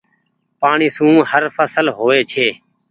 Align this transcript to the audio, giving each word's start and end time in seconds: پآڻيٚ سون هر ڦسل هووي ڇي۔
پآڻيٚ 0.59 0.93
سون 0.95 1.13
هر 1.31 1.43
ڦسل 1.55 1.85
هووي 1.97 2.21
ڇي۔ 2.31 2.47